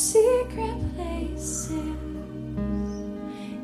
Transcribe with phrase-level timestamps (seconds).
[0.00, 1.70] secret places,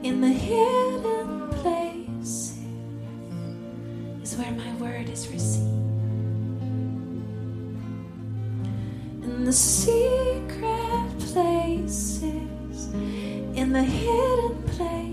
[0.03, 2.59] in the hidden places,
[4.23, 5.65] is where my word is received.
[9.25, 12.93] In the secret places,
[13.55, 15.06] in the hidden places.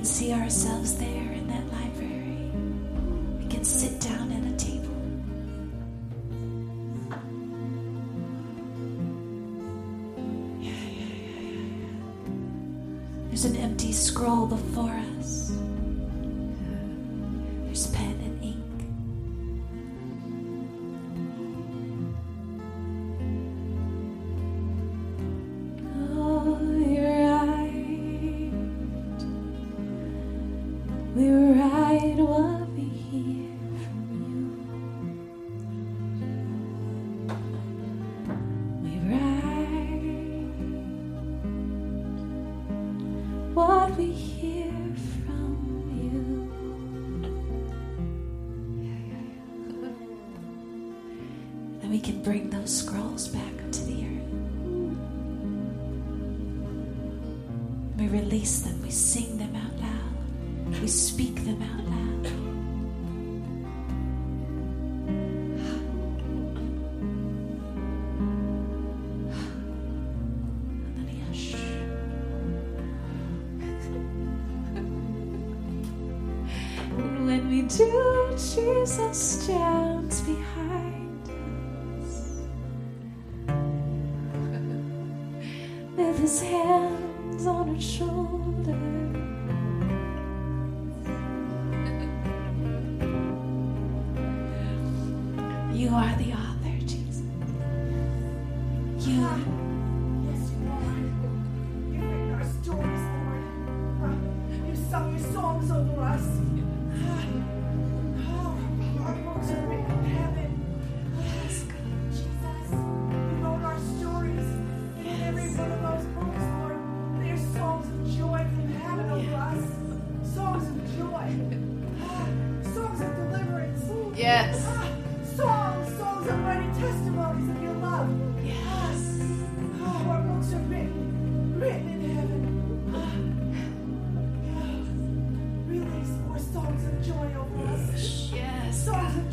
[0.00, 1.19] can see ourselves there.
[77.80, 80.99] to Jesus stands behind.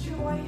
[0.08, 0.40] joy.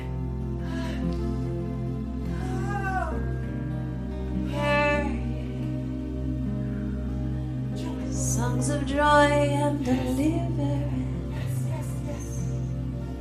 [8.11, 9.29] Songs of joy
[9.63, 12.25] and deliverance yes, yes, yes,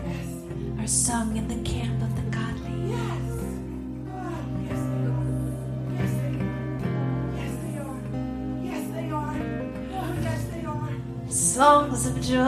[0.06, 0.80] yes.
[0.80, 2.90] are sung in the camp of the godly.
[2.90, 3.28] Yes.
[11.28, 12.38] Songs of joy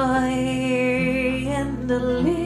[1.59, 2.40] and deliverance.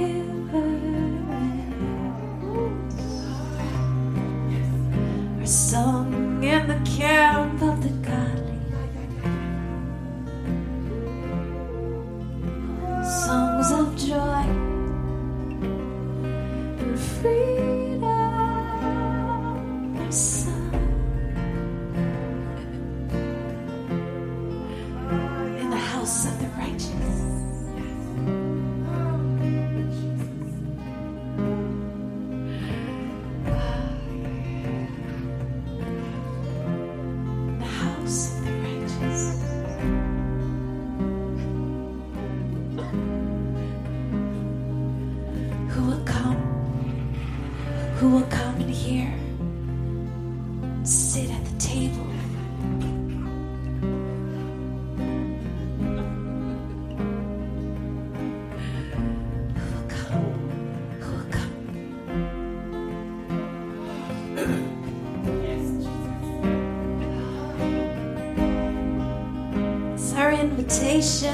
[70.44, 71.32] invitation.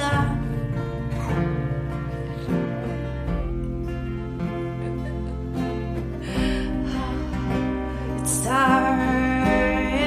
[8.20, 9.00] it's our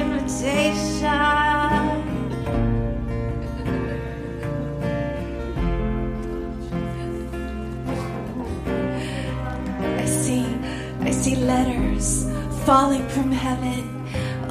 [0.00, 1.08] invitation.
[10.00, 10.46] I see,
[11.00, 12.24] I see letters
[12.64, 13.84] falling from heaven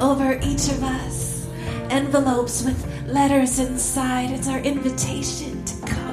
[0.00, 1.48] over each of us,
[1.90, 4.32] envelopes with letters inside.
[4.32, 6.03] It's our invitation to come.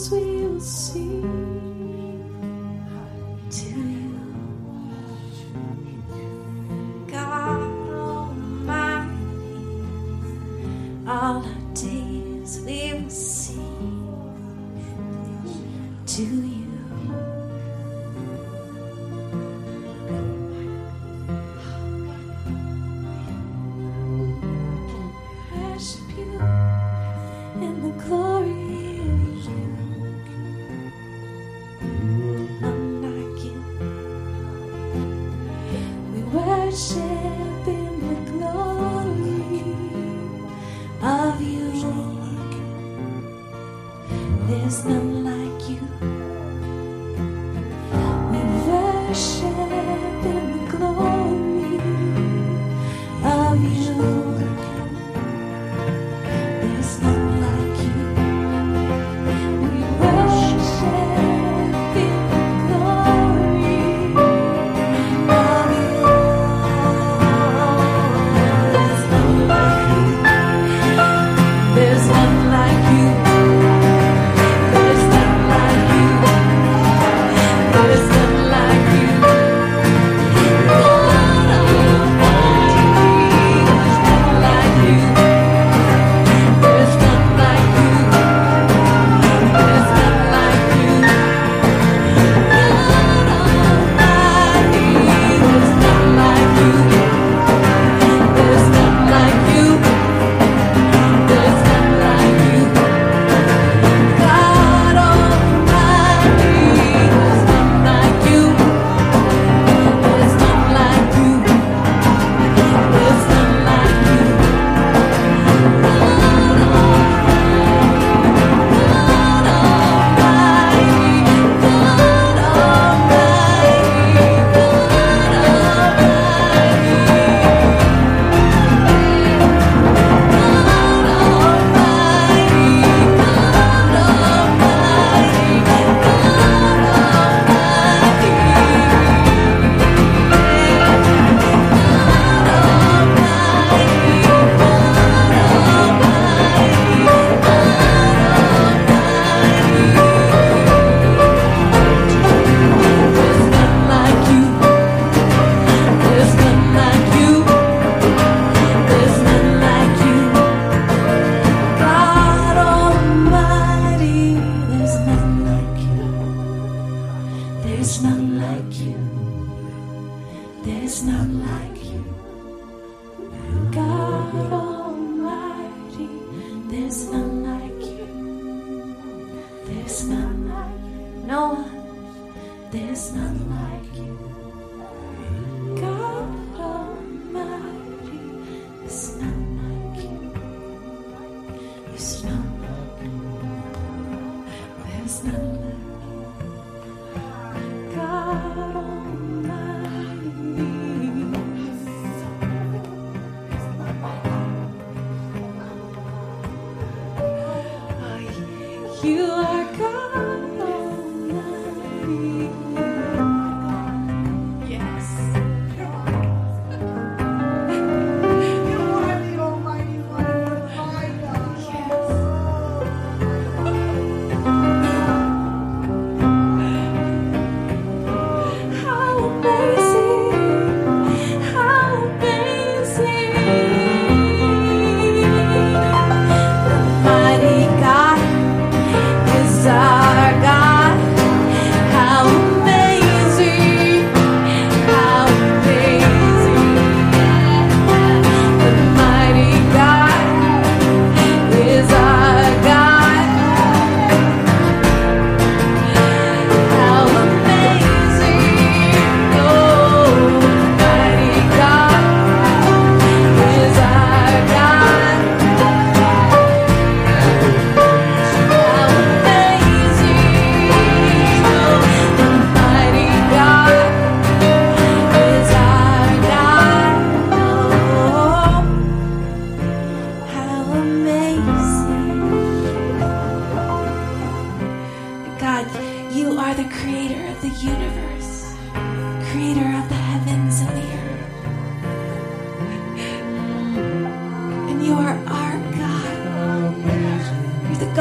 [0.00, 1.09] things we will see.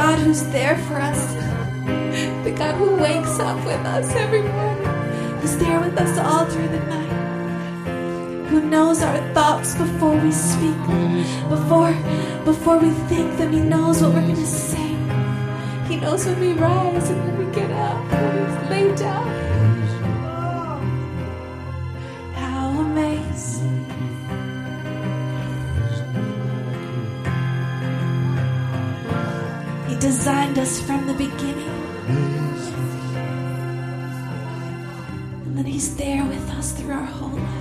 [0.09, 1.21] God who's there for us,
[2.43, 4.85] the God who wakes up with us every morning,
[5.39, 10.79] who's there with us all through the night, who knows our thoughts before we speak
[11.47, 11.93] before,
[12.43, 13.53] before we think them.
[13.53, 14.95] He knows what we're going to say.
[15.87, 19.38] He knows when we rise and when we get up, when we lay down.
[30.77, 31.67] from the beginning.
[35.45, 37.58] And that He's there with us through our whole life.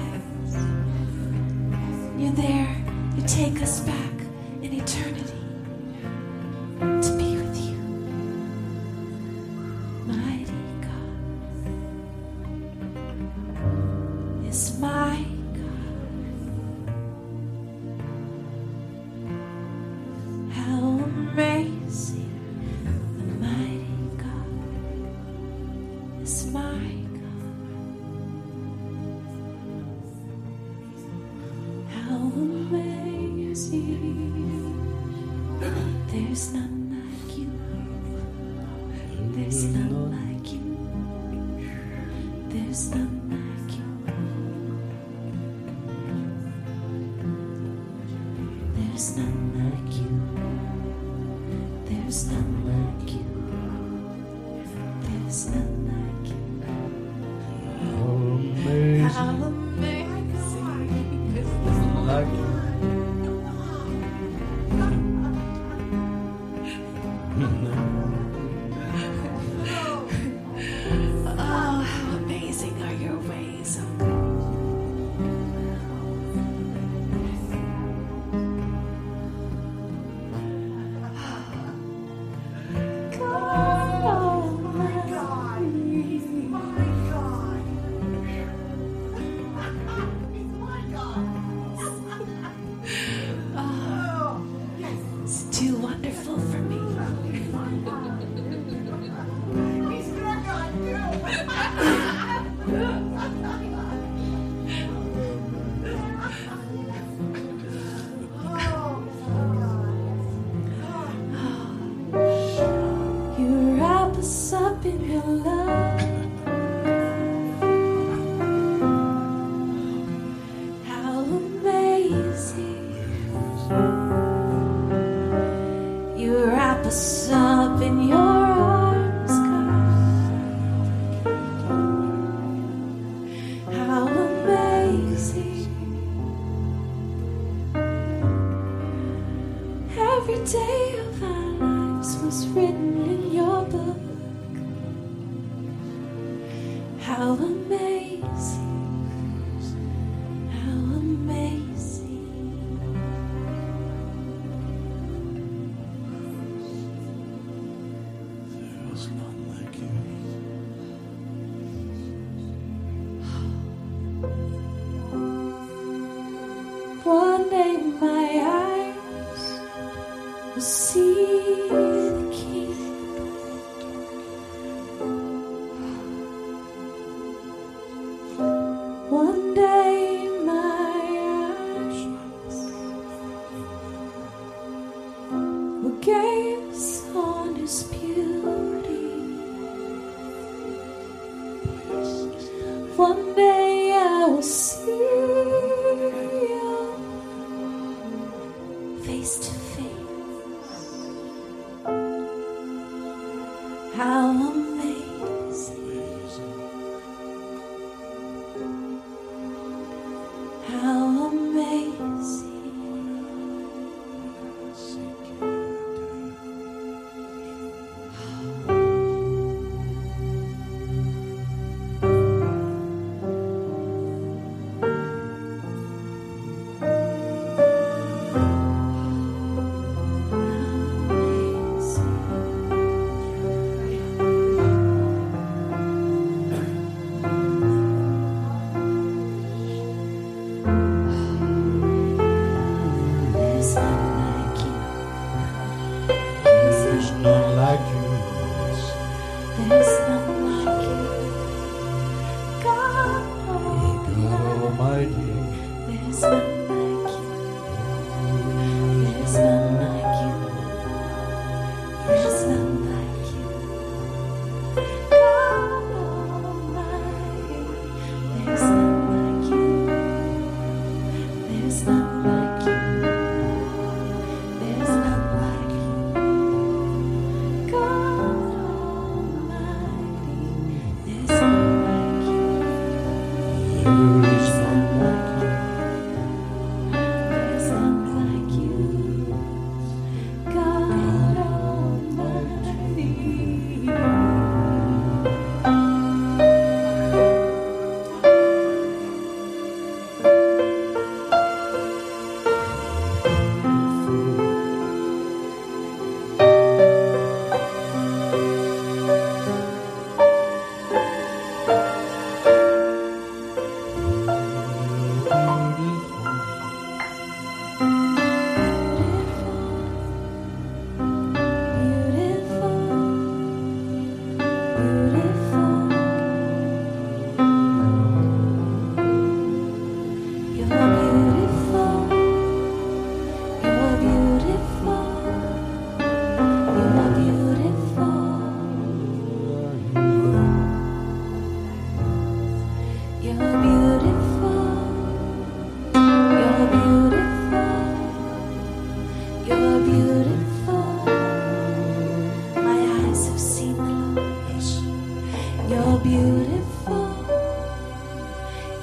[170.68, 171.07] Will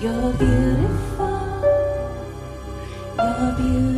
[0.05, 1.63] You're beautiful.
[3.17, 3.94] You're beautiful.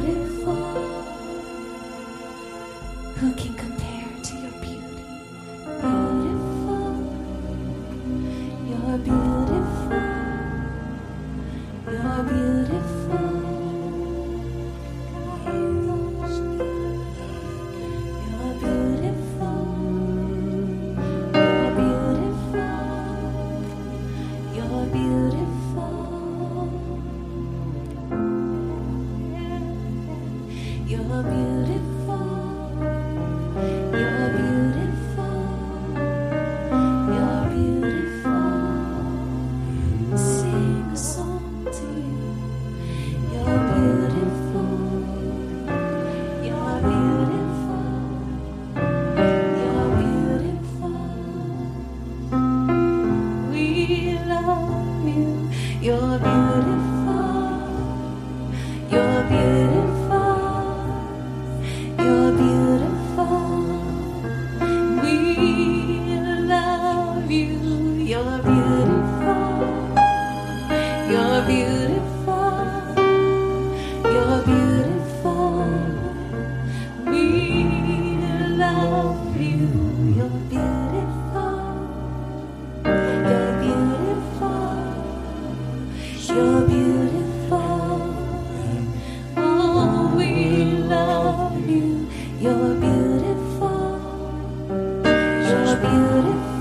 [95.48, 96.57] You're beautiful.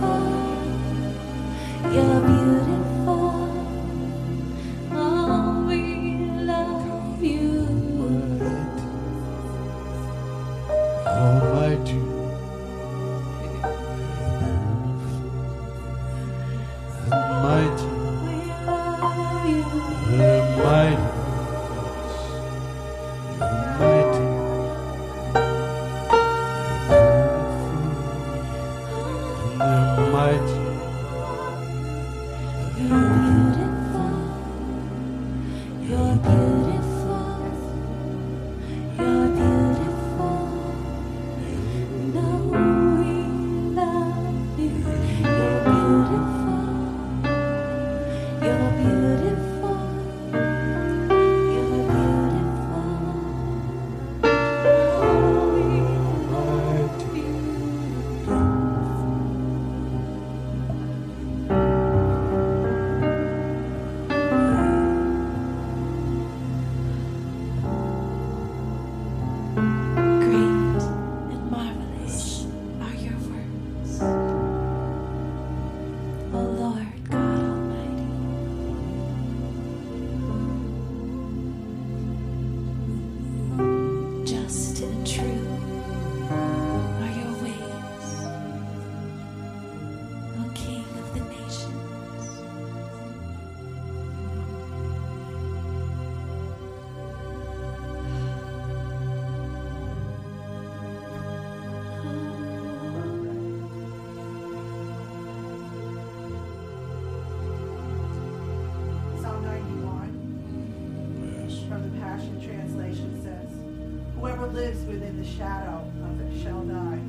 [115.27, 117.01] Shadow of it shall die.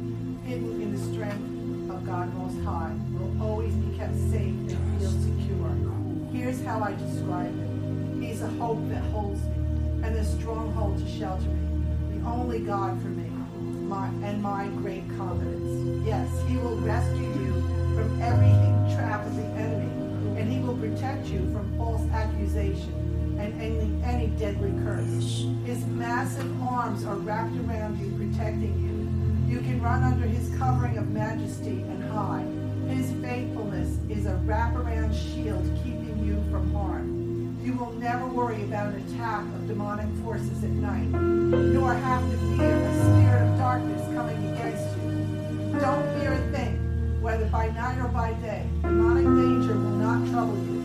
[0.45, 5.11] Hidden in the strength of God Most High will always be kept safe and feel
[5.11, 5.71] secure.
[6.31, 8.23] Here's how I describe it.
[8.23, 9.55] He's a hope that holds me
[10.03, 12.19] and a stronghold to shelter me.
[12.19, 13.29] The only God for me
[13.87, 16.05] my, and my great confidence.
[16.05, 17.53] Yes, he will rescue you
[17.95, 18.51] from every
[18.95, 19.97] trap of the enemy
[20.39, 22.93] and he will protect you from false accusation
[23.39, 25.45] and any, any deadly curse.
[25.65, 29.55] His massive arms are wrapped around you, protecting you.
[29.55, 32.45] You can run under his covering of majesty and hide.
[32.95, 37.57] His faithfulness is a wraparound shield keeping you from harm.
[37.63, 42.37] You will never worry about an attack of demonic forces at night, nor have to
[42.57, 45.79] fear a spirit of darkness coming against you.
[45.79, 48.65] Don't fear a thing, whether by night or by day.
[48.83, 50.83] Demonic danger will not trouble you,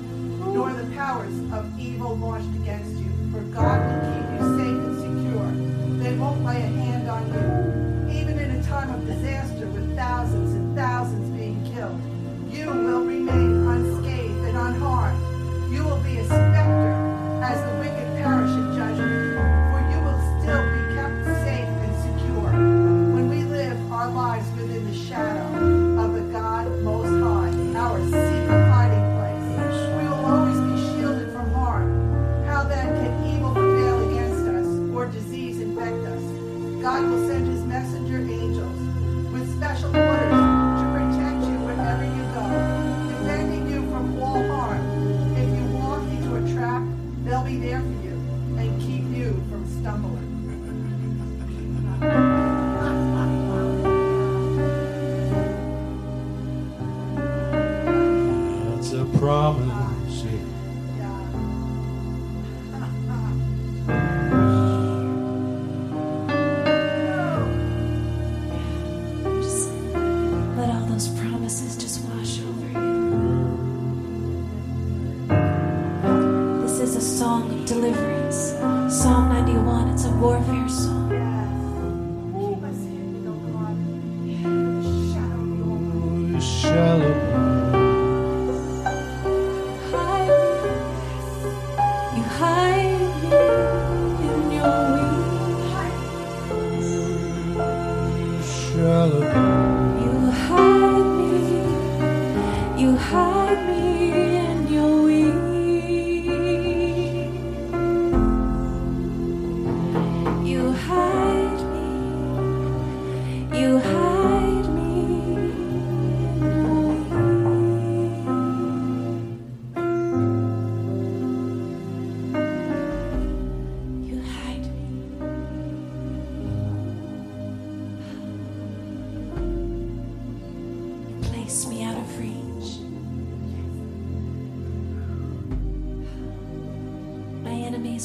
[0.53, 3.02] nor the powers of evil launched against you.
[3.33, 4.22] For God will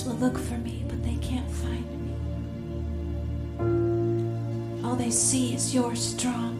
[0.05, 2.13] will look for me, but they can't find me.
[4.83, 6.56] All they see is your strong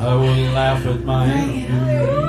[0.00, 2.27] I will laugh at my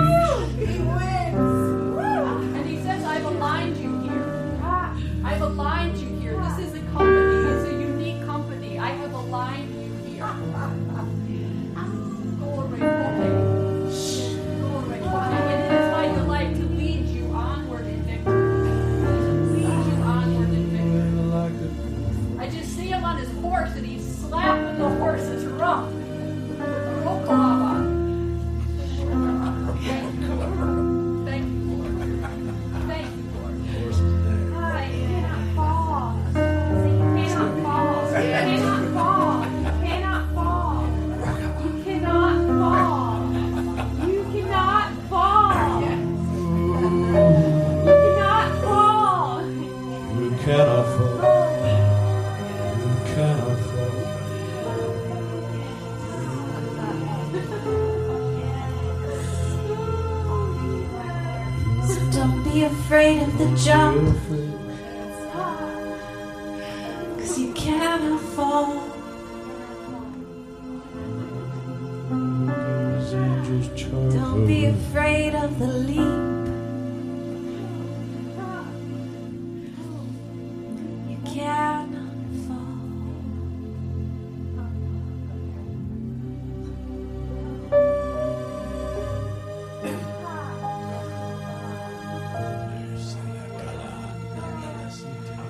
[63.60, 64.19] 家。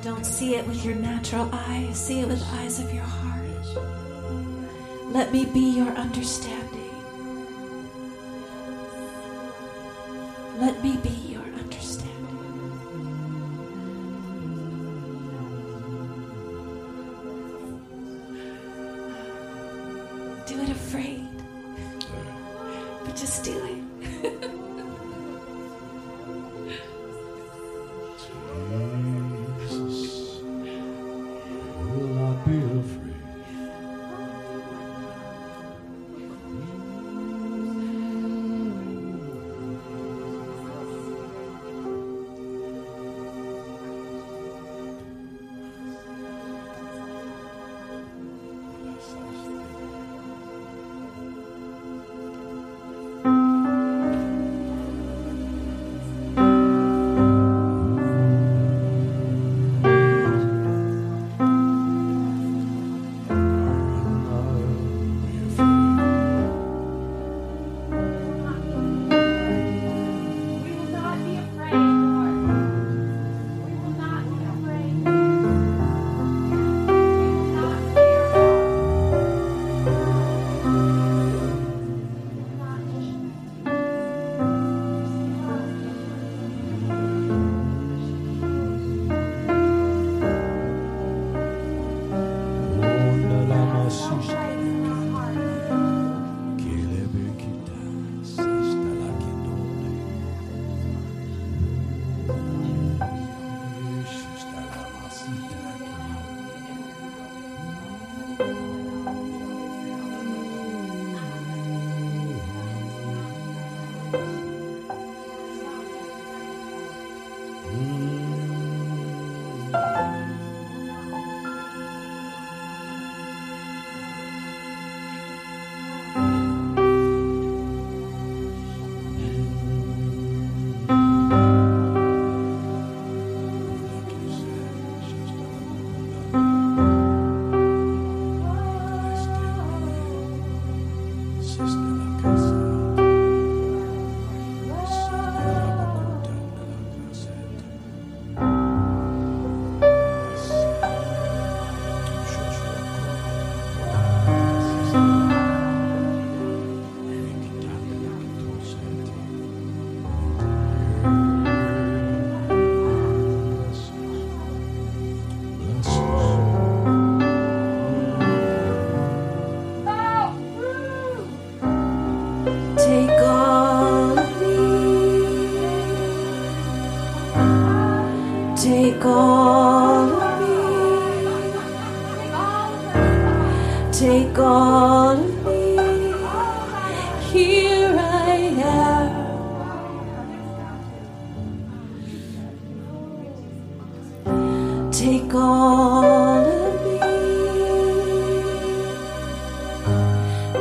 [0.01, 3.39] Don't see it with your natural eyes, see it with the eyes of your heart.
[5.11, 6.95] Let me be your understanding.
[10.57, 11.28] Let me be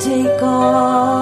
[0.01, 1.17] take off.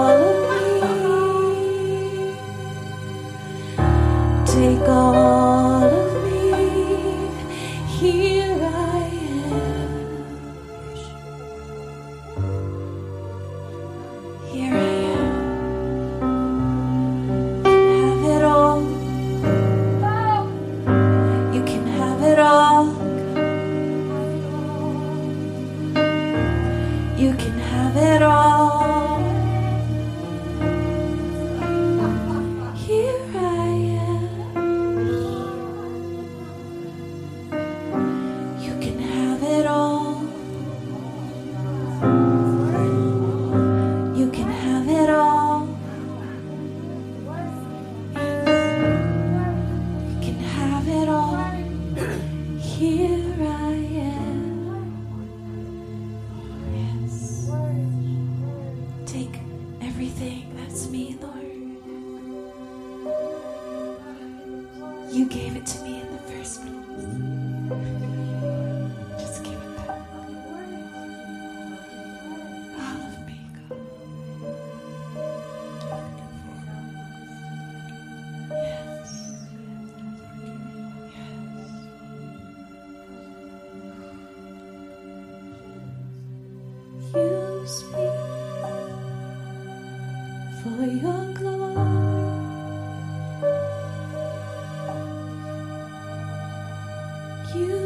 [97.56, 97.85] Use